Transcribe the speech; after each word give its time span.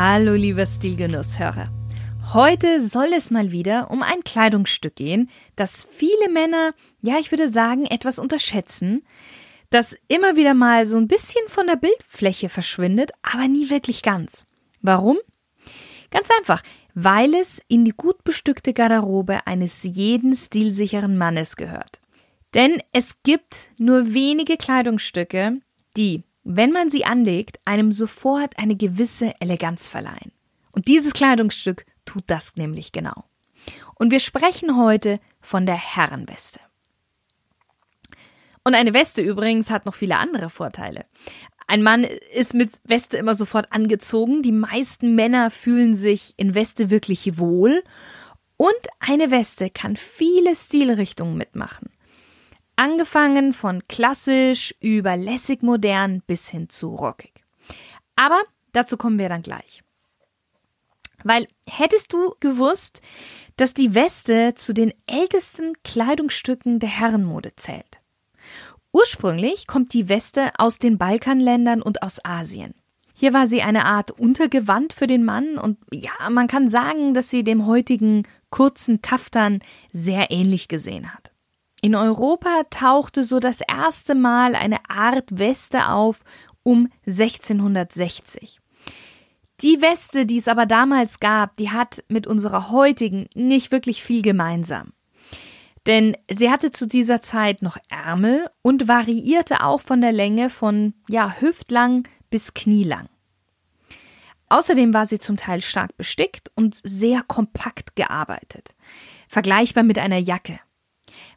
Hallo 0.00 0.34
lieber 0.34 0.64
Stilgenusshörer. 0.64 1.72
Heute 2.32 2.80
soll 2.80 3.12
es 3.16 3.32
mal 3.32 3.50
wieder 3.50 3.90
um 3.90 4.04
ein 4.04 4.22
Kleidungsstück 4.22 4.94
gehen, 4.94 5.28
das 5.56 5.82
viele 5.90 6.28
Männer, 6.28 6.72
ja 7.02 7.18
ich 7.18 7.32
würde 7.32 7.48
sagen, 7.48 7.84
etwas 7.84 8.20
unterschätzen, 8.20 9.04
das 9.70 9.96
immer 10.06 10.36
wieder 10.36 10.54
mal 10.54 10.86
so 10.86 10.96
ein 10.98 11.08
bisschen 11.08 11.42
von 11.48 11.66
der 11.66 11.74
Bildfläche 11.74 12.48
verschwindet, 12.48 13.10
aber 13.22 13.48
nie 13.48 13.70
wirklich 13.70 14.02
ganz. 14.04 14.46
Warum? 14.82 15.18
Ganz 16.12 16.28
einfach, 16.38 16.62
weil 16.94 17.34
es 17.34 17.60
in 17.66 17.84
die 17.84 17.90
gut 17.90 18.22
bestückte 18.22 18.74
Garderobe 18.74 19.48
eines 19.48 19.82
jeden 19.82 20.36
stilsicheren 20.36 21.18
Mannes 21.18 21.56
gehört. 21.56 21.98
Denn 22.54 22.80
es 22.92 23.24
gibt 23.24 23.72
nur 23.78 24.14
wenige 24.14 24.58
Kleidungsstücke, 24.58 25.56
die 25.96 26.22
wenn 26.56 26.72
man 26.72 26.88
sie 26.88 27.04
anlegt, 27.04 27.60
einem 27.66 27.92
sofort 27.92 28.58
eine 28.58 28.74
gewisse 28.74 29.34
Eleganz 29.38 29.88
verleihen. 29.88 30.32
Und 30.72 30.88
dieses 30.88 31.12
Kleidungsstück 31.12 31.84
tut 32.06 32.24
das 32.26 32.56
nämlich 32.56 32.90
genau. 32.90 33.24
Und 33.96 34.12
wir 34.12 34.20
sprechen 34.20 34.78
heute 34.78 35.20
von 35.42 35.66
der 35.66 35.76
Herrenweste. 35.76 36.60
Und 38.64 38.74
eine 38.74 38.94
Weste 38.94 39.20
übrigens 39.20 39.70
hat 39.70 39.84
noch 39.84 39.94
viele 39.94 40.16
andere 40.16 40.48
Vorteile. 40.48 41.04
Ein 41.66 41.82
Mann 41.82 42.04
ist 42.04 42.54
mit 42.54 42.80
Weste 42.84 43.18
immer 43.18 43.34
sofort 43.34 43.70
angezogen. 43.70 44.42
Die 44.42 44.52
meisten 44.52 45.14
Männer 45.14 45.50
fühlen 45.50 45.94
sich 45.94 46.32
in 46.38 46.54
Weste 46.54 46.88
wirklich 46.88 47.36
wohl. 47.36 47.84
Und 48.56 48.72
eine 49.00 49.30
Weste 49.30 49.68
kann 49.68 49.96
viele 49.96 50.56
Stilrichtungen 50.56 51.36
mitmachen. 51.36 51.90
Angefangen 52.78 53.52
von 53.54 53.82
klassisch 53.88 54.72
über 54.78 55.16
lässig 55.16 55.64
modern 55.64 56.22
bis 56.28 56.48
hin 56.48 56.68
zu 56.68 56.94
rockig. 56.94 57.32
Aber 58.14 58.40
dazu 58.72 58.96
kommen 58.96 59.18
wir 59.18 59.28
dann 59.28 59.42
gleich. 59.42 59.82
Weil 61.24 61.48
hättest 61.66 62.12
du 62.12 62.36
gewusst, 62.38 63.00
dass 63.56 63.74
die 63.74 63.96
Weste 63.96 64.54
zu 64.54 64.72
den 64.72 64.94
ältesten 65.06 65.72
Kleidungsstücken 65.82 66.78
der 66.78 66.88
Herrenmode 66.88 67.56
zählt? 67.56 68.00
Ursprünglich 68.92 69.66
kommt 69.66 69.92
die 69.92 70.08
Weste 70.08 70.52
aus 70.56 70.78
den 70.78 70.98
Balkanländern 70.98 71.82
und 71.82 72.04
aus 72.04 72.24
Asien. 72.24 72.76
Hier 73.12 73.32
war 73.32 73.48
sie 73.48 73.62
eine 73.62 73.86
Art 73.86 74.12
Untergewand 74.12 74.92
für 74.92 75.08
den 75.08 75.24
Mann 75.24 75.58
und 75.58 75.78
ja, 75.92 76.12
man 76.30 76.46
kann 76.46 76.68
sagen, 76.68 77.12
dass 77.12 77.28
sie 77.28 77.42
dem 77.42 77.66
heutigen 77.66 78.22
kurzen 78.50 79.02
Kaftan 79.02 79.64
sehr 79.90 80.30
ähnlich 80.30 80.68
gesehen 80.68 81.12
hat. 81.12 81.27
In 81.80 81.94
Europa 81.94 82.64
tauchte 82.70 83.22
so 83.22 83.38
das 83.38 83.60
erste 83.60 84.14
Mal 84.14 84.54
eine 84.54 84.78
Art 84.88 85.38
Weste 85.38 85.88
auf 85.88 86.20
um 86.64 86.88
1660. 87.06 88.60
Die 89.60 89.80
Weste, 89.80 90.26
die 90.26 90.38
es 90.38 90.48
aber 90.48 90.66
damals 90.66 91.20
gab, 91.20 91.56
die 91.56 91.70
hat 91.70 92.04
mit 92.08 92.26
unserer 92.26 92.70
heutigen 92.70 93.28
nicht 93.34 93.72
wirklich 93.72 94.02
viel 94.02 94.22
gemeinsam. 94.22 94.92
Denn 95.86 96.16
sie 96.30 96.50
hatte 96.50 96.70
zu 96.70 96.86
dieser 96.86 97.22
Zeit 97.22 97.62
noch 97.62 97.78
Ärmel 97.88 98.48
und 98.62 98.88
variierte 98.88 99.62
auch 99.64 99.80
von 99.80 100.00
der 100.00 100.12
Länge 100.12 100.50
von 100.50 100.94
ja 101.08 101.36
hüftlang 101.40 102.06
bis 102.30 102.54
knielang. 102.54 103.08
Außerdem 104.48 104.94
war 104.94 105.06
sie 105.06 105.18
zum 105.18 105.36
Teil 105.36 105.60
stark 105.60 105.96
bestickt 105.96 106.50
und 106.54 106.78
sehr 106.82 107.22
kompakt 107.22 107.96
gearbeitet, 107.96 108.74
vergleichbar 109.28 109.84
mit 109.84 109.98
einer 109.98 110.18
Jacke. 110.18 110.60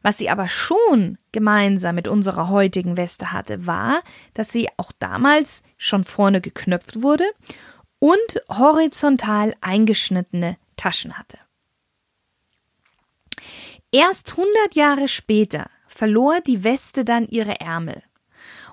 Was 0.01 0.17
sie 0.17 0.29
aber 0.29 0.47
schon 0.47 1.17
gemeinsam 1.31 1.95
mit 1.95 2.07
unserer 2.07 2.49
heutigen 2.49 2.97
Weste 2.97 3.31
hatte, 3.31 3.67
war, 3.67 4.01
dass 4.33 4.51
sie 4.51 4.67
auch 4.77 4.91
damals 4.97 5.63
schon 5.77 6.03
vorne 6.03 6.41
geknöpft 6.41 7.01
wurde 7.01 7.25
und 7.99 8.41
horizontal 8.49 9.55
eingeschnittene 9.61 10.57
Taschen 10.75 11.17
hatte. 11.17 11.37
Erst 13.91 14.31
100 14.31 14.73
Jahre 14.73 15.07
später 15.07 15.69
verlor 15.87 16.41
die 16.41 16.63
Weste 16.63 17.05
dann 17.05 17.27
ihre 17.27 17.59
Ärmel. 17.59 18.01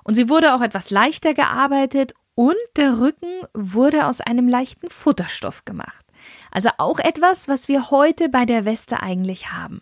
Und 0.03 0.15
sie 0.15 0.29
wurde 0.29 0.55
auch 0.55 0.61
etwas 0.61 0.89
leichter 0.89 1.33
gearbeitet 1.33 2.13
und 2.33 2.55
der 2.77 2.99
Rücken 2.99 3.41
wurde 3.53 4.07
aus 4.07 4.21
einem 4.21 4.47
leichten 4.47 4.89
Futterstoff 4.89 5.65
gemacht. 5.65 6.05
Also 6.51 6.69
auch 6.77 6.97
etwas, 6.99 7.47
was 7.47 7.67
wir 7.67 7.91
heute 7.91 8.29
bei 8.29 8.45
der 8.45 8.65
Weste 8.65 9.03
eigentlich 9.03 9.51
haben. 9.51 9.81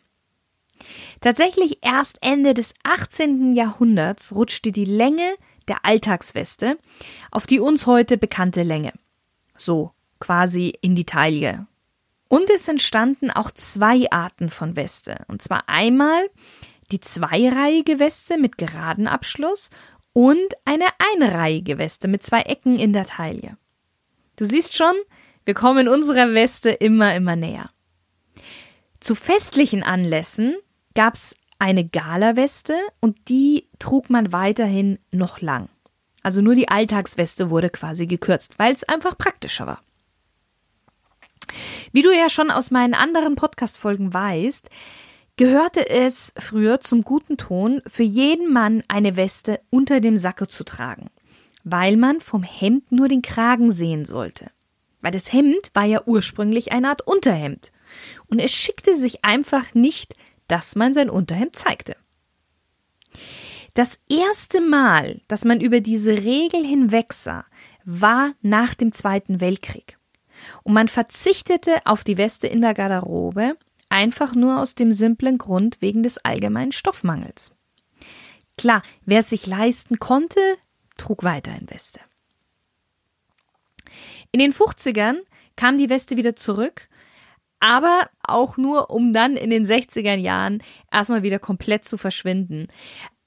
Tatsächlich 1.21 1.79
erst 1.81 2.17
Ende 2.21 2.53
des 2.53 2.73
18. 2.83 3.53
Jahrhunderts 3.53 4.35
rutschte 4.35 4.71
die 4.71 4.85
Länge 4.85 5.35
der 5.67 5.85
Alltagsweste 5.85 6.77
auf 7.31 7.47
die 7.47 7.59
uns 7.59 7.85
heute 7.85 8.17
bekannte 8.17 8.63
Länge. 8.63 8.93
So, 9.55 9.91
quasi 10.19 10.73
in 10.81 10.95
die 10.95 11.05
Taille. 11.05 11.67
Und 12.29 12.49
es 12.49 12.67
entstanden 12.67 13.31
auch 13.31 13.51
zwei 13.51 14.09
Arten 14.11 14.49
von 14.49 14.75
Weste. 14.75 15.25
Und 15.27 15.41
zwar 15.41 15.67
einmal 15.67 16.29
die 16.91 16.99
zweireihige 16.99 17.99
Weste 17.99 18.37
mit 18.37 18.57
geraden 18.57 19.07
Abschluss 19.07 19.69
und 20.13 20.55
eine 20.65 20.85
einreihige 21.13 21.77
Weste 21.77 22.07
mit 22.07 22.23
zwei 22.23 22.41
Ecken 22.41 22.79
in 22.79 22.93
der 22.93 23.05
Taille. 23.05 23.57
Du 24.35 24.45
siehst 24.45 24.75
schon, 24.75 24.93
wir 25.45 25.53
kommen 25.53 25.87
unserer 25.87 26.33
Weste 26.33 26.69
immer, 26.69 27.15
immer 27.15 27.35
näher. 27.35 27.69
Zu 28.99 29.15
festlichen 29.15 29.83
Anlässen 29.83 30.55
gab 30.97 31.13
es 31.13 31.35
eine 31.59 31.87
Galaweste 31.87 32.75
und 33.01 33.29
die 33.29 33.67
trug 33.77 34.09
man 34.09 34.33
weiterhin 34.33 34.97
noch 35.11 35.41
lang. 35.41 35.69
Also 36.23 36.41
nur 36.41 36.55
die 36.55 36.69
Alltagsweste 36.69 37.51
wurde 37.51 37.69
quasi 37.69 38.07
gekürzt, 38.07 38.57
weil 38.57 38.73
es 38.73 38.83
einfach 38.83 39.15
praktischer 39.15 39.67
war. 39.67 39.79
Wie 41.91 42.01
du 42.01 42.09
ja 42.11 42.31
schon 42.31 42.49
aus 42.49 42.71
meinen 42.71 42.95
anderen 42.95 43.35
Podcast-Folgen 43.35 44.11
weißt, 44.11 44.71
gehörte 45.35 45.87
es 45.87 46.33
früher 46.39 46.79
zum 46.79 47.03
guten 47.03 47.37
Ton, 47.37 47.83
für 47.85 48.01
jeden 48.01 48.51
Mann 48.51 48.81
eine 48.87 49.15
Weste 49.15 49.59
unter 49.69 50.01
dem 50.01 50.17
Sacko 50.17 50.47
zu 50.47 50.63
tragen, 50.63 51.11
weil 51.63 51.95
man 51.95 52.21
vom 52.21 52.41
Hemd 52.41 52.91
nur 52.91 53.07
den 53.07 53.21
Kragen 53.21 53.71
sehen 53.71 54.05
sollte. 54.05 54.49
Weil 55.01 55.11
das 55.11 55.31
Hemd 55.31 55.69
war 55.75 55.85
ja 55.85 56.01
ursprünglich 56.07 56.71
eine 56.71 56.89
Art 56.89 57.05
Unterhemd. 57.05 57.71
Und 58.25 58.39
es 58.39 58.51
schickte 58.51 58.97
sich 58.97 59.23
einfach 59.23 59.75
nicht, 59.75 60.15
dass 60.47 60.75
man 60.75 60.93
sein 60.93 61.09
Unterhemd 61.09 61.55
zeigte. 61.55 61.95
Das 63.73 63.99
erste 64.09 64.59
Mal, 64.59 65.21
dass 65.27 65.45
man 65.45 65.61
über 65.61 65.81
diese 65.81 66.11
Regel 66.11 66.65
hinwegsah, 66.65 67.45
war 67.85 68.33
nach 68.41 68.73
dem 68.73 68.91
Zweiten 68.91 69.39
Weltkrieg. 69.39 69.97
Und 70.63 70.73
man 70.73 70.87
verzichtete 70.87 71.85
auf 71.85 72.03
die 72.03 72.17
Weste 72.17 72.47
in 72.47 72.61
der 72.61 72.73
Garderobe 72.73 73.55
einfach 73.89 74.35
nur 74.35 74.59
aus 74.59 74.75
dem 74.75 74.91
simplen 74.91 75.37
Grund 75.37 75.77
wegen 75.79 76.03
des 76.03 76.17
allgemeinen 76.17 76.71
Stoffmangels. 76.71 77.51
Klar, 78.57 78.81
wer 79.05 79.19
es 79.19 79.29
sich 79.29 79.45
leisten 79.45 79.99
konnte, 79.99 80.39
trug 80.97 81.23
weiterhin 81.23 81.69
Weste. 81.69 81.99
In 84.31 84.39
den 84.39 84.53
50ern 84.53 85.17
kam 85.55 85.77
die 85.77 85.89
Weste 85.89 86.17
wieder 86.17 86.35
zurück 86.35 86.89
aber 87.59 88.09
auch 88.23 88.57
nur, 88.57 88.89
um 88.89 89.13
dann 89.13 89.35
in 89.35 89.49
den 89.49 89.65
60er 89.65 90.15
Jahren 90.15 90.61
erstmal 90.91 91.23
wieder 91.23 91.39
komplett 91.39 91.85
zu 91.85 91.97
verschwinden. 91.97 92.67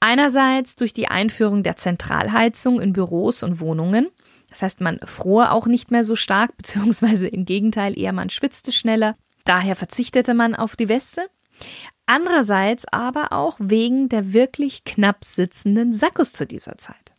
Einerseits 0.00 0.77
durch 0.77 0.93
die 0.93 1.09
Einführung 1.09 1.62
der 1.62 1.77
Zentralheizung 1.77 2.81
in 2.81 2.93
Büros 2.93 3.43
und 3.43 3.61
Wohnungen. 3.61 4.09
Das 4.49 4.62
heißt, 4.62 4.81
man 4.81 4.99
fror 5.05 5.53
auch 5.53 5.67
nicht 5.67 5.91
mehr 5.91 6.05
so 6.05 6.17
stark, 6.17 6.56
beziehungsweise 6.56 7.29
im 7.29 7.44
Gegenteil 7.44 7.99
eher 7.99 8.12
man 8.12 8.31
schwitzte 8.31 8.73
schneller. 8.73 9.17
Daher 9.44 9.77
verzichtete 9.77 10.35
man 10.35 10.55
auf 10.55 10.77
die 10.77 10.88
Weste. 10.88 11.27
Andererseits 12.06 12.87
aber 12.87 13.32
auch 13.32 13.56
wegen 13.61 14.09
der 14.09 14.32
wirklich 14.32 14.85
knapp 14.85 15.25
sitzenden 15.25 15.93
Sackos 15.93 16.32
zu 16.32 16.47
dieser 16.47 16.79
Zeit. 16.79 17.15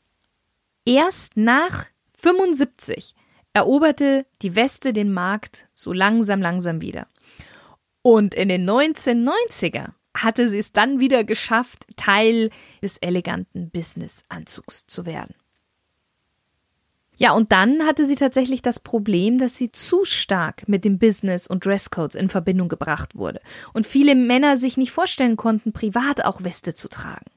Erst 0.86 1.38
nach 1.38 1.86
75 2.18 3.16
eroberte 3.53 4.25
die 4.42 4.56
Weste 4.56 4.94
den 4.94 5.12
Markt 5.12 5.68
so 5.74 5.94
langsam, 5.94 6.42
langsam 6.42 6.81
wieder. 6.81 7.07
Und 8.01 8.33
in 8.33 8.50
den 8.50 8.69
1990er 8.69 9.89
hatte 10.15 10.50
sie 10.50 10.59
es 10.59 10.74
dann 10.74 11.00
wieder 11.00 11.24
geschafft, 11.24 11.86
Teil 11.95 12.50
des 12.81 12.98
eleganten 12.98 13.69
Business-Anzugs 13.69 14.88
zu 14.88 15.06
werden. 15.06 15.36
Ja, 17.18 17.33
und 17.33 17.51
dann 17.51 17.86
hatte 17.86 18.06
sie 18.06 18.15
tatsächlich 18.15 18.63
das 18.63 18.80
Problem, 18.80 19.38
dass 19.38 19.56
sie 19.56 19.71
zu 19.71 20.06
stark 20.06 20.68
mit 20.68 20.83
dem 20.83 20.98
Business 20.98 21.45
und 21.45 21.63
Dresscodes 21.63 22.15
in 22.15 22.30
Verbindung 22.30 22.68
gebracht 22.68 23.15
wurde 23.15 23.42
und 23.74 23.86
viele 23.86 24.15
Männer 24.15 24.57
sich 24.57 24.75
nicht 24.75 24.92
vorstellen 24.92 25.38
konnten, 25.38 25.71
privat 25.71 26.25
auch 26.25 26.44
Weste 26.44 26.74
zu 26.74 26.89
tragen. 26.89 27.30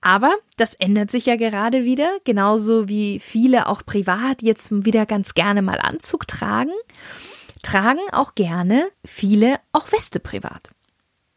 Aber 0.00 0.34
das 0.56 0.74
ändert 0.74 1.10
sich 1.10 1.26
ja 1.26 1.36
gerade 1.36 1.84
wieder, 1.84 2.18
genauso 2.24 2.88
wie 2.88 3.18
viele 3.18 3.66
auch 3.66 3.84
privat 3.84 4.42
jetzt 4.42 4.84
wieder 4.84 5.06
ganz 5.06 5.34
gerne 5.34 5.62
mal 5.62 5.80
Anzug 5.80 6.28
tragen, 6.28 6.72
tragen 7.62 8.00
auch 8.12 8.34
gerne 8.34 8.88
viele 9.04 9.58
auch 9.72 9.90
Weste 9.92 10.20
privat. 10.20 10.70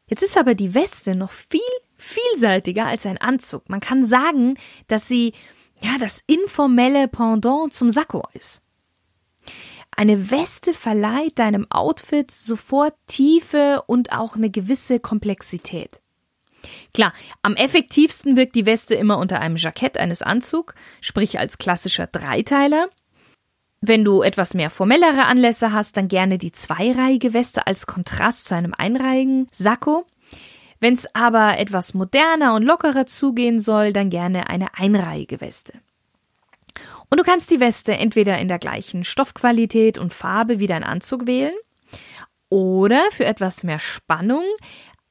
Jetzt 0.08 0.24
ist 0.24 0.38
aber 0.38 0.56
die 0.56 0.74
Weste 0.76 1.16
noch 1.16 1.32
viel 1.32 1.62
vielseitiger 1.98 2.88
als 2.88 3.06
ein 3.06 3.18
Anzug. 3.18 3.70
Man 3.70 3.80
kann 3.80 4.04
sagen, 4.04 4.56
dass 4.88 5.08
sie 5.08 5.34
ja 5.82 5.98
das 6.00 6.24
informelle 6.28 7.08
Pendant 7.08 7.74
zum 7.74 7.90
Sakko 7.90 8.24
ist. 8.34 8.62
Eine 9.96 10.32
Weste 10.32 10.74
verleiht 10.74 11.38
deinem 11.40 11.70
Outfit 11.70 12.32
sofort 12.32 12.96
Tiefe 13.08 13.84
und 13.88 14.12
auch 14.12 14.36
eine 14.36 14.50
gewisse 14.50 15.00
Komplexität. 15.00 16.01
Klar, 16.94 17.14
am 17.42 17.56
effektivsten 17.56 18.36
wirkt 18.36 18.56
die 18.56 18.66
Weste 18.66 18.96
immer 18.96 19.18
unter 19.18 19.40
einem 19.40 19.56
Jackett 19.56 19.98
eines 19.98 20.22
Anzugs, 20.22 20.74
sprich 21.00 21.40
als 21.40 21.58
klassischer 21.58 22.08
Dreiteiler. 22.08 22.90
Wenn 23.82 24.06
du 24.06 24.22
etwas 24.22 24.54
mehr 24.54 24.70
formellere 24.70 25.26
Anlässe 25.26 25.74
hast, 25.74 25.98
dann 25.98 26.08
gerne 26.08 26.38
die 26.38 26.52
zweireihige 26.52 27.34
Weste 27.34 27.66
als 27.66 27.88
Kontrast 27.88 28.46
zu 28.46 28.56
einem 28.56 28.76
einreihigen 28.78 29.48
Sakko. 29.52 30.06
Wenn 30.80 30.94
es 30.94 31.08
aber 31.16 31.58
etwas 31.58 31.94
moderner 31.94 32.56
und 32.56 32.64
lockerer 32.64 33.06
zugehen 33.06 33.60
soll, 33.60 33.92
dann 33.94 34.10
gerne 34.10 34.50
eine 34.50 34.78
einreihige 34.78 35.42
Weste. 35.42 35.74
Und 37.10 37.20
du 37.20 37.24
kannst 37.24 37.52
die 37.52 37.60
Weste 37.60 37.94
entweder 37.94 38.38
in 38.40 38.48
der 38.48 38.60
gleichen 38.60 39.04
Stoffqualität 39.04 39.98
und 39.98 40.14
Farbe 40.14 40.60
wie 40.60 40.68
dein 40.68 40.84
Anzug 40.84 41.28
wählen 41.28 41.54
oder 42.50 43.04
für 43.12 43.26
etwas 43.26 43.64
mehr 43.64 43.80
Spannung 43.80 44.44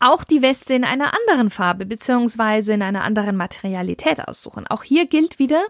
auch 0.00 0.24
die 0.24 0.42
Weste 0.42 0.74
in 0.74 0.84
einer 0.84 1.14
anderen 1.14 1.50
Farbe 1.50 1.86
bzw. 1.86 2.72
in 2.72 2.82
einer 2.82 3.04
anderen 3.04 3.36
Materialität 3.36 4.26
aussuchen. 4.26 4.66
Auch 4.66 4.82
hier 4.82 5.06
gilt 5.06 5.38
wieder, 5.38 5.66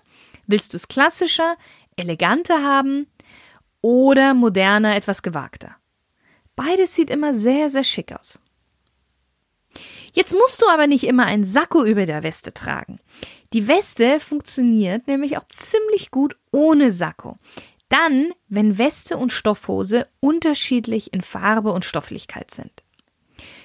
willst 0.47 0.73
du 0.73 0.77
es 0.77 0.88
klassischer, 0.88 1.56
eleganter 1.97 2.62
haben 2.62 3.09
oder 3.82 4.35
moderner, 4.35 4.97
etwas 4.97 5.23
gewagter. 5.23 5.77
Beides 6.56 6.94
sieht 6.94 7.11
immer 7.11 7.35
sehr, 7.35 7.69
sehr 7.71 7.85
schick 7.85 8.12
aus. 8.12 8.41
Jetzt 10.12 10.33
musst 10.33 10.62
du 10.62 10.67
aber 10.69 10.87
nicht 10.87 11.05
immer 11.05 11.26
ein 11.26 11.44
Sakko 11.44 11.85
über 11.85 12.06
der 12.06 12.23
Weste 12.23 12.53
tragen. 12.53 12.99
Die 13.53 13.69
Weste 13.69 14.21
funktioniert 14.21 15.06
nämlich 15.09 15.38
auch 15.38 15.44
ziemlich 15.44 16.11
gut 16.11 16.37
ohne 16.50 16.91
Sakko. 16.91 17.38
Dann, 17.88 18.33
wenn 18.49 18.79
Weste 18.79 19.17
und 19.17 19.33
Stoffhose 19.33 20.06
unterschiedlich 20.21 21.12
in 21.12 21.23
Farbe 21.23 21.73
und 21.73 21.85
Stofflichkeit 21.85 22.50
sind. 22.50 22.85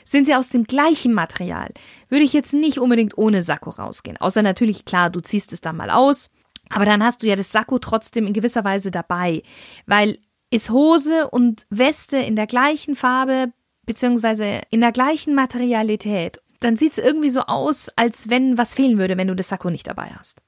Sind 0.06 0.26
sie 0.26 0.36
aus 0.36 0.50
dem 0.50 0.64
gleichen 0.64 1.14
Material, 1.14 1.72
würde 2.10 2.24
ich 2.24 2.34
jetzt 2.34 2.54
nicht 2.54 2.80
unbedingt 2.80 3.18
ohne 3.18 3.42
Sakko 3.42 3.72
rausgehen. 3.72 4.18
Außer 4.18 4.42
natürlich, 4.42 4.86
klar, 4.86 5.10
du 5.10 5.20
ziehst 5.20 5.52
es 5.52 5.62
dann 5.62 5.76
mal 5.76 5.90
aus, 5.90 6.30
aber 6.70 6.86
dann 6.86 7.04
hast 7.04 7.24
du 7.24 7.28
ja 7.28 7.36
das 7.36 7.52
Sakko 7.52 7.80
trotzdem 7.80 8.28
in 8.28 8.34
gewisser 8.34 8.64
Weise 8.64 8.92
dabei, 8.92 9.42
weil 9.86 10.20
ist 10.52 10.70
Hose 10.70 11.28
und 11.30 11.66
Weste 11.70 12.18
in 12.18 12.36
der 12.36 12.48
gleichen 12.48 12.96
Farbe 12.96 13.52
beziehungsweise 13.86 14.62
in 14.70 14.82
der 14.82 14.92
gleichen 14.92 15.36
Materialität, 15.36 16.42
dann 16.60 16.76
sieht 16.76 16.94
es 16.94 16.98
irgendwie 16.98 17.30
so 17.30 17.42
aus, 17.42 17.90
als 17.96 18.30
wenn 18.30 18.58
was 18.58 18.74
fehlen 18.74 18.98
würde, 18.98 19.18
wenn 19.18 19.28
du 19.28 19.36
das 19.36 19.50
Sakko 19.50 19.70
nicht 19.70 19.88
dabei 19.88 20.12
hast. 20.18 20.42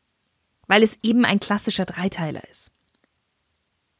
Weil 0.67 0.83
es 0.83 0.99
eben 1.03 1.25
ein 1.25 1.39
klassischer 1.39 1.85
Dreiteiler 1.85 2.41
ist. 2.49 2.71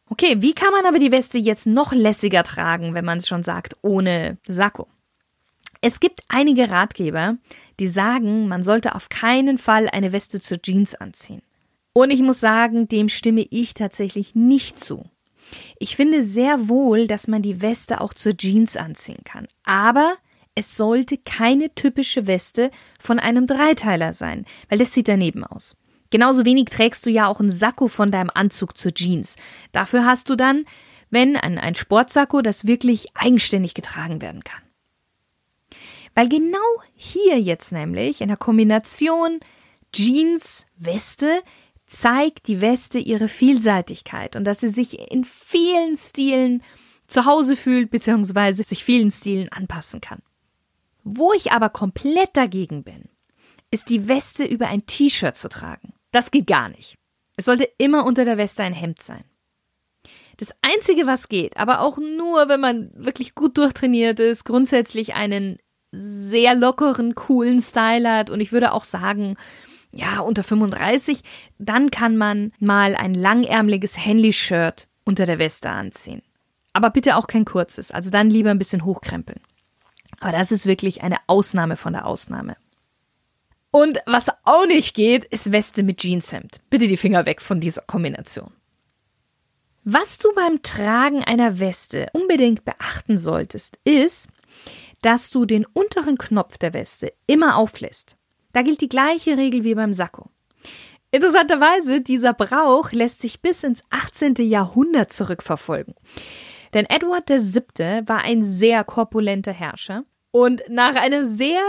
Okay, 0.10 0.42
wie 0.42 0.54
kann 0.54 0.72
man 0.72 0.86
aber 0.86 1.00
die 1.00 1.12
Weste 1.12 1.38
jetzt 1.38 1.68
noch 1.68 1.92
lässiger 1.92 2.44
tragen, 2.44 2.94
wenn 2.94 3.06
man 3.06 3.20
es 3.20 3.28
schon 3.28 3.44
sagt, 3.44 3.78
ohne 3.82 4.38
Sakko? 4.48 4.88
Es 5.82 6.00
gibt 6.00 6.22
einige 6.30 6.70
Ratgeber, 6.70 7.38
die 7.80 7.88
sagen, 7.88 8.48
man 8.48 8.64
sollte 8.64 8.96
auf 8.96 9.10
keinen 9.10 9.58
Fall 9.58 9.90
eine 9.90 10.12
Weste 10.12 10.40
zur 10.40 10.62
Jeans 10.62 10.96
anziehen. 10.96 11.42
Und 11.94 12.12
ich 12.12 12.22
muss 12.22 12.40
sagen, 12.40 12.88
dem 12.88 13.10
stimme 13.10 13.46
ich 13.50 13.74
tatsächlich 13.74 14.36
nicht 14.36 14.80
zu. 14.80 15.06
Ich 15.80 15.96
finde 15.96 16.24
sehr 16.24 16.68
wohl, 16.68 17.08
dass 17.08 17.28
man 17.28 17.42
die 17.42 17.62
Weste 17.62 18.02
auch 18.02 18.14
zur 18.14 18.36
Jeans 18.36 18.78
anziehen 18.78 19.24
kann. 19.24 19.48
Aber 19.64 20.16
es 20.56 20.76
sollte 20.76 21.18
keine 21.18 21.74
typische 21.76 22.28
Weste 22.28 22.72
von 23.00 23.20
einem 23.20 23.48
Dreiteiler 23.48 24.14
sein, 24.14 24.46
weil 24.70 24.80
das 24.80 24.94
sieht 24.94 25.08
daneben 25.08 25.44
aus. 25.44 25.78
Genauso 26.10 26.46
wenig 26.46 26.66
trägst 26.66 27.06
du 27.06 27.10
ja 27.10 27.28
auch 27.28 27.40
einen 27.40 27.52
Sakko 27.52 27.88
von 27.88 28.12
deinem 28.12 28.32
Anzug 28.34 28.78
zur 28.78 28.94
Jeans. 28.94 29.36
Dafür 29.72 30.06
hast 30.06 30.30
du 30.30 30.36
dann, 30.36 30.66
wenn 31.10 31.36
ein, 31.36 31.58
ein 31.58 31.76
Sportsakko, 31.76 32.42
das 32.42 32.66
wirklich 32.66 33.16
eigenständig 33.16 33.74
getragen 33.74 34.22
werden 34.22 34.44
kann. 34.44 34.62
Weil 36.18 36.30
genau 36.30 36.58
hier 36.96 37.40
jetzt 37.40 37.72
nämlich 37.72 38.22
in 38.22 38.30
der 38.30 38.38
Kombination 38.38 39.40
Jeans, 39.94 40.66
Weste 40.76 41.44
zeigt 41.86 42.48
die 42.48 42.60
Weste 42.60 42.98
ihre 42.98 43.28
Vielseitigkeit 43.28 44.36
und 44.36 44.44
dass 44.44 44.62
sie 44.62 44.70
sich 44.70 45.12
in 45.12 45.24
vielen 45.24 45.96
Stilen 45.96 46.64
zu 47.06 47.26
Hause 47.26 47.56
fühlt 47.56 47.92
bzw. 47.92 48.64
sich 48.64 48.84
vielen 48.84 49.12
Stilen 49.12 49.52
anpassen 49.52 50.02
kann. 50.02 50.24
Wo 51.04 51.34
ich 51.34 51.52
aber 51.52 51.70
komplett 51.70 52.36
dagegen 52.36 52.84
bin, 52.84 53.10
ist 53.70 53.92
die 53.92 54.08
Weste 54.08 54.44
über 54.44 54.70
ein 54.70 54.88
T-Shirt 54.88 55.36
zu 55.36 55.50
tragen. 55.50 55.94
Das 56.12 56.32
geht 56.32 56.48
gar 56.48 56.70
nicht. 56.70 56.98
Es 57.36 57.46
sollte 57.46 57.70
immer 57.78 58.08
unter 58.08 58.26
der 58.26 58.40
Weste 58.40 58.64
ein 58.64 58.74
Hemd 58.74 59.04
sein. 59.04 59.24
Das 60.38 60.52
Einzige, 60.64 61.06
was 61.06 61.30
geht, 61.30 61.58
aber 61.58 61.82
auch 61.82 62.00
nur, 62.00 62.50
wenn 62.50 62.60
man 62.60 62.90
wirklich 62.96 63.36
gut 63.36 63.60
durchtrainiert 63.60 64.20
ist, 64.20 64.46
grundsätzlich 64.46 65.14
einen 65.14 65.60
sehr 65.92 66.56
lockeren, 66.56 67.16
coolen 67.16 67.60
Style 67.62 68.12
hat 68.12 68.30
und 68.30 68.42
ich 68.42 68.52
würde 68.52 68.74
auch 68.74 68.84
sagen, 68.84 69.38
ja, 69.92 70.20
unter 70.20 70.44
35, 70.44 71.22
dann 71.58 71.92
kann 71.92 72.18
man 72.18 72.52
mal 72.60 72.96
ein 72.96 73.14
langärmeliges 73.14 73.98
Henley-Shirt 73.98 74.88
unter 75.06 75.26
der 75.26 75.40
Weste 75.40 75.70
anziehen. 75.70 76.22
Aber 76.74 76.90
bitte 76.90 77.16
auch 77.16 77.28
kein 77.28 77.46
kurzes, 77.46 77.92
also 77.92 78.12
dann 78.12 78.30
lieber 78.30 78.52
ein 78.52 78.60
bisschen 78.60 78.86
hochkrempeln. 78.86 79.40
Aber 80.20 80.32
das 80.32 80.52
ist 80.52 80.66
wirklich 80.66 81.04
eine 81.04 81.18
Ausnahme 81.28 81.76
von 81.76 81.94
der 81.94 82.06
Ausnahme. 82.06 82.58
Und 83.72 84.00
was 84.06 84.30
auch 84.44 84.66
nicht 84.66 84.96
geht, 84.96 85.26
ist 85.26 85.52
Weste 85.52 85.84
mit 85.84 86.00
Jeanshemd. 86.00 86.62
Bitte 86.70 86.88
die 86.88 86.98
Finger 86.98 87.26
weg 87.26 87.42
von 87.42 87.60
dieser 87.60 87.82
Kombination. 87.82 88.52
Was 89.84 90.18
du 90.18 90.34
beim 90.34 90.62
Tragen 90.64 91.24
einer 91.24 91.60
Weste 91.60 92.08
unbedingt 92.14 92.66
beachten 92.66 93.18
solltest, 93.18 93.80
ist, 93.84 94.32
dass 95.02 95.30
du 95.30 95.46
den 95.46 95.66
unteren 95.66 96.18
Knopf 96.18 96.58
der 96.58 96.74
Weste 96.74 97.14
immer 97.28 97.58
auflässt. 97.58 98.18
Da 98.54 98.62
gilt 98.62 98.82
die 98.82 98.90
gleiche 98.90 99.38
Regel 99.38 99.64
wie 99.64 99.76
beim 99.76 99.94
Sakko. 99.94 100.30
Interessanterweise, 101.12 102.02
dieser 102.02 102.34
Brauch 102.34 102.92
lässt 102.92 103.20
sich 103.22 103.42
bis 103.42 103.64
ins 103.64 103.84
18. 103.92 104.36
Jahrhundert 104.40 105.12
zurückverfolgen. 105.12 105.96
Denn 106.74 106.86
Edward 106.86 107.30
VII. 107.30 108.08
war 108.08 108.24
ein 108.24 108.44
sehr 108.44 108.84
korpulenter 108.84 109.54
Herrscher 109.54 110.04
und 110.32 110.64
nach 110.70 110.96
einer 110.96 111.26
sehr 111.26 111.62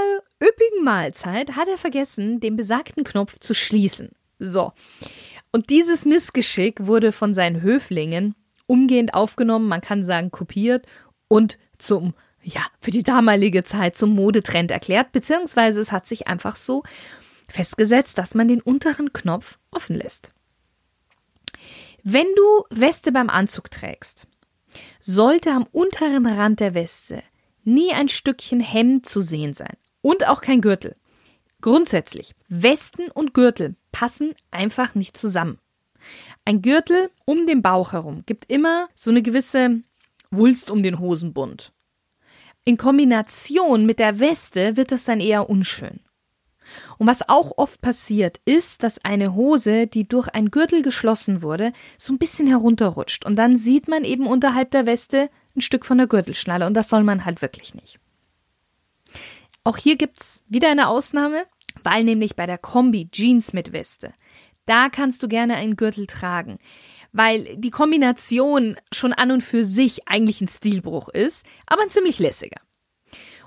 üppigen 0.42 0.84
Mahlzeit 0.84 1.56
hat 1.56 1.68
er 1.68 1.78
vergessen, 1.78 2.40
den 2.40 2.56
besagten 2.56 3.04
Knopf 3.04 3.38
zu 3.38 3.54
schließen. 3.54 4.10
So. 4.38 4.72
Und 5.52 5.70
dieses 5.70 6.04
Missgeschick 6.04 6.86
wurde 6.86 7.12
von 7.12 7.32
seinen 7.32 7.62
Höflingen 7.62 8.34
umgehend 8.66 9.14
aufgenommen, 9.14 9.68
man 9.68 9.80
kann 9.80 10.02
sagen 10.02 10.30
kopiert 10.30 10.86
und 11.28 11.58
zum 11.78 12.14
ja, 12.42 12.62
für 12.80 12.90
die 12.90 13.02
damalige 13.02 13.64
Zeit 13.64 13.96
zum 13.96 14.14
Modetrend 14.14 14.70
erklärt, 14.70 15.12
beziehungsweise 15.12 15.80
es 15.80 15.92
hat 15.92 16.06
sich 16.06 16.28
einfach 16.28 16.56
so 16.56 16.82
festgesetzt, 17.48 18.18
dass 18.18 18.34
man 18.34 18.48
den 18.48 18.60
unteren 18.60 19.12
Knopf 19.12 19.58
offen 19.70 19.96
lässt. 19.96 20.32
Wenn 22.02 22.26
du 22.36 22.64
Weste 22.70 23.12
beim 23.12 23.28
Anzug 23.28 23.70
trägst, 23.70 24.28
sollte 25.00 25.50
am 25.50 25.66
unteren 25.72 26.26
Rand 26.26 26.60
der 26.60 26.74
Weste 26.74 27.22
nie 27.64 27.92
ein 27.92 28.08
Stückchen 28.08 28.60
Hemd 28.60 29.06
zu 29.06 29.20
sehen 29.20 29.54
sein 29.54 29.76
und 30.00 30.26
auch 30.26 30.40
kein 30.40 30.60
Gürtel. 30.60 30.96
Grundsätzlich, 31.60 32.34
Westen 32.48 33.10
und 33.10 33.34
Gürtel 33.34 33.74
passen 33.92 34.34
einfach 34.50 34.94
nicht 34.94 35.16
zusammen. 35.16 35.58
Ein 36.44 36.62
Gürtel 36.62 37.10
um 37.24 37.46
den 37.46 37.62
Bauch 37.62 37.92
herum 37.92 38.22
gibt 38.24 38.50
immer 38.50 38.88
so 38.94 39.10
eine 39.10 39.22
gewisse 39.22 39.82
Wulst 40.30 40.70
um 40.70 40.82
den 40.82 40.98
Hosenbund. 40.98 41.72
In 42.68 42.76
Kombination 42.76 43.86
mit 43.86 43.98
der 43.98 44.20
Weste 44.20 44.76
wird 44.76 44.92
das 44.92 45.04
dann 45.04 45.20
eher 45.20 45.48
unschön. 45.48 46.00
Und 46.98 47.06
was 47.06 47.26
auch 47.26 47.56
oft 47.56 47.80
passiert, 47.80 48.42
ist, 48.44 48.82
dass 48.82 49.02
eine 49.02 49.34
Hose, 49.34 49.86
die 49.86 50.06
durch 50.06 50.28
ein 50.28 50.50
Gürtel 50.50 50.82
geschlossen 50.82 51.40
wurde, 51.40 51.72
so 51.96 52.12
ein 52.12 52.18
bisschen 52.18 52.46
herunterrutscht. 52.46 53.24
Und 53.24 53.36
dann 53.36 53.56
sieht 53.56 53.88
man 53.88 54.04
eben 54.04 54.26
unterhalb 54.26 54.70
der 54.72 54.84
Weste 54.84 55.30
ein 55.56 55.62
Stück 55.62 55.86
von 55.86 55.96
der 55.96 56.08
Gürtelschnalle. 56.08 56.66
Und 56.66 56.74
das 56.74 56.90
soll 56.90 57.04
man 57.04 57.24
halt 57.24 57.40
wirklich 57.40 57.74
nicht. 57.74 58.00
Auch 59.64 59.78
hier 59.78 59.96
gibt's 59.96 60.44
wieder 60.46 60.70
eine 60.70 60.88
Ausnahme, 60.88 61.46
weil 61.84 62.04
nämlich 62.04 62.36
bei 62.36 62.44
der 62.44 62.58
Kombi 62.58 63.08
Jeans 63.10 63.54
mit 63.54 63.72
Weste, 63.72 64.12
da 64.66 64.90
kannst 64.90 65.22
du 65.22 65.28
gerne 65.28 65.54
einen 65.54 65.76
Gürtel 65.76 66.06
tragen. 66.06 66.58
Weil 67.12 67.56
die 67.56 67.70
Kombination 67.70 68.76
schon 68.92 69.12
an 69.12 69.30
und 69.30 69.42
für 69.42 69.64
sich 69.64 70.08
eigentlich 70.08 70.40
ein 70.40 70.48
Stilbruch 70.48 71.08
ist, 71.08 71.46
aber 71.66 71.82
ein 71.82 71.90
ziemlich 71.90 72.18
lässiger. 72.18 72.60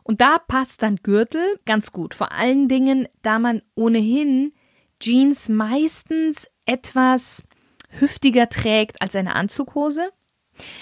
Und 0.03 0.21
da 0.21 0.39
passt 0.39 0.81
dann 0.81 0.97
Gürtel 0.97 1.59
ganz 1.65 1.91
gut, 1.91 2.15
vor 2.15 2.31
allen 2.31 2.67
Dingen, 2.67 3.07
da 3.21 3.39
man 3.39 3.61
ohnehin 3.75 4.53
Jeans 4.99 5.49
meistens 5.49 6.47
etwas 6.65 7.43
hüftiger 7.89 8.49
trägt 8.49 9.01
als 9.01 9.15
eine 9.15 9.35
Anzughose. 9.35 10.09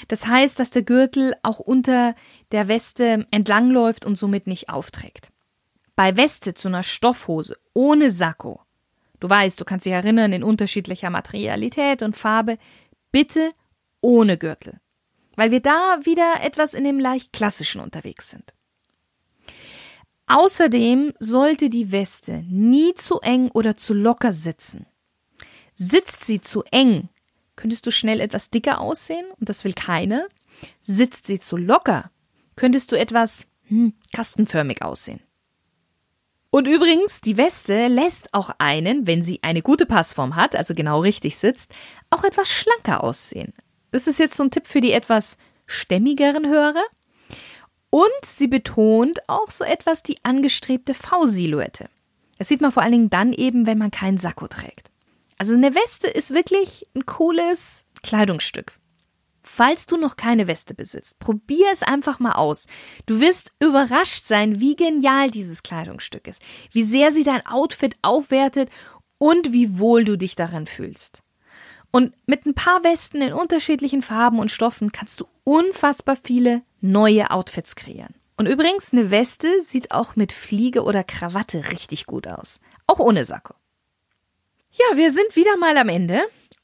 Das 0.07 0.27
heißt, 0.27 0.59
dass 0.59 0.71
der 0.71 0.83
Gürtel 0.83 1.33
auch 1.43 1.59
unter 1.59 2.15
der 2.51 2.67
Weste 2.67 3.27
entlangläuft 3.31 4.05
und 4.05 4.15
somit 4.15 4.47
nicht 4.47 4.69
aufträgt. 4.69 5.31
Bei 5.95 6.15
Weste 6.17 6.53
zu 6.53 6.67
einer 6.67 6.83
Stoffhose 6.83 7.57
ohne 7.73 8.09
Sakko, 8.09 8.61
du 9.19 9.29
weißt, 9.29 9.59
du 9.59 9.65
kannst 9.65 9.85
dich 9.85 9.93
erinnern, 9.93 10.33
in 10.33 10.43
unterschiedlicher 10.43 11.09
Materialität 11.09 12.01
und 12.01 12.17
Farbe, 12.17 12.57
bitte 13.11 13.51
ohne 14.01 14.37
Gürtel, 14.37 14.79
weil 15.35 15.51
wir 15.51 15.61
da 15.61 15.99
wieder 16.03 16.41
etwas 16.41 16.73
in 16.73 16.83
dem 16.83 16.99
leicht 16.99 17.33
klassischen 17.33 17.81
unterwegs 17.81 18.29
sind. 18.29 18.53
Außerdem 20.27 21.13
sollte 21.19 21.69
die 21.69 21.91
Weste 21.91 22.43
nie 22.47 22.93
zu 22.93 23.19
eng 23.21 23.49
oder 23.51 23.75
zu 23.75 23.95
locker 23.95 24.31
sitzen. 24.31 24.85
Sitzt 25.73 26.23
sie 26.23 26.39
zu 26.39 26.63
eng, 26.71 27.09
könntest 27.55 27.87
du 27.87 27.91
schnell 27.91 28.21
etwas 28.21 28.51
dicker 28.51 28.79
aussehen 28.79 29.25
und 29.39 29.49
das 29.49 29.63
will 29.63 29.73
keiner. 29.73 30.27
Sitzt 30.83 31.25
sie 31.25 31.39
zu 31.39 31.57
locker, 31.57 32.11
könntest 32.55 32.91
du 32.91 32.99
etwas 32.99 33.47
hm, 33.69 33.93
kastenförmig 34.13 34.83
aussehen. 34.83 35.21
Und 36.51 36.67
übrigens, 36.67 37.21
die 37.21 37.37
Weste 37.37 37.87
lässt 37.87 38.33
auch 38.33 38.49
einen, 38.57 39.05
wenn 39.05 39.21
sie 39.21 39.39
eine 39.43 39.61
gute 39.61 39.85
Passform 39.85 40.35
hat, 40.35 40.55
also 40.55 40.73
genau 40.73 40.99
richtig 40.99 41.37
sitzt, 41.37 41.71
auch 42.09 42.23
etwas 42.23 42.47
schlanker 42.47 43.03
aussehen. 43.03 43.53
Das 43.91 44.07
ist 44.07 44.19
jetzt 44.19 44.35
so 44.35 44.43
ein 44.43 44.51
Tipp 44.51 44.65
für 44.65 44.81
die 44.81 44.91
etwas 44.91 45.37
stämmigeren 45.67 46.47
Hörer. 46.47 46.83
Und 47.91 48.25
sie 48.25 48.47
betont 48.47 49.27
auch 49.27 49.49
so 49.49 49.63
etwas 49.63 50.03
die 50.03 50.17
angestrebte 50.23 50.93
V-Silhouette. 50.93 51.89
Das 52.37 52.47
sieht 52.47 52.61
man 52.61 52.71
vor 52.71 52.83
allen 52.83 52.91
Dingen 52.93 53.09
dann 53.09 53.33
eben, 53.33 53.67
wenn 53.67 53.77
man 53.77 53.91
keinen 53.91 54.17
Sakko 54.17 54.47
trägt. 54.47 54.91
Also 55.37 55.53
eine 55.53 55.75
Weste 55.75 56.07
ist 56.07 56.33
wirklich 56.33 56.87
ein 56.95 57.05
cooles 57.05 57.85
Kleidungsstück. 58.03 58.73
Falls 59.51 59.87
du 59.87 59.97
noch 59.97 60.15
keine 60.15 60.47
Weste 60.47 60.75
besitzt, 60.75 61.17
probier 61.19 61.67
es 61.73 61.81
einfach 61.81 62.19
mal 62.19 62.33
aus. 62.33 62.67
Du 63.07 63.19
wirst 63.19 63.51
überrascht 63.59 64.23
sein, 64.23 64.61
wie 64.61 64.75
genial 64.75 65.31
dieses 65.31 65.63
Kleidungsstück 65.63 66.27
ist, 66.27 66.41
wie 66.71 66.83
sehr 66.83 67.11
sie 67.11 67.23
dein 67.23 67.45
Outfit 67.45 67.95
aufwertet 68.03 68.69
und 69.17 69.51
wie 69.51 69.79
wohl 69.79 70.05
du 70.05 70.17
dich 70.17 70.35
darin 70.35 70.67
fühlst. 70.67 71.23
Und 71.91 72.13
mit 72.27 72.45
ein 72.45 72.53
paar 72.53 72.83
Westen 72.83 73.21
in 73.23 73.33
unterschiedlichen 73.33 74.03
Farben 74.03 74.39
und 74.39 74.51
Stoffen 74.51 74.91
kannst 74.91 75.19
du 75.19 75.25
unfassbar 75.43 76.15
viele 76.15 76.61
neue 76.79 77.31
Outfits 77.31 77.75
kreieren. 77.75 78.13
Und 78.37 78.45
übrigens, 78.45 78.93
eine 78.93 79.09
Weste 79.09 79.61
sieht 79.61 79.91
auch 79.91 80.15
mit 80.15 80.31
Fliege 80.31 80.83
oder 80.83 81.03
Krawatte 81.03 81.71
richtig 81.71 82.05
gut 82.05 82.27
aus. 82.27 82.61
Auch 82.85 82.99
ohne 82.99 83.25
Sakko. 83.25 83.55
Ja, 84.71 84.95
wir 84.95 85.11
sind 85.11 85.35
wieder 85.35 85.57
mal 85.57 85.75
am 85.75 85.89
Ende. 85.89 86.21